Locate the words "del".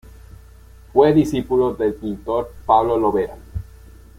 1.75-1.93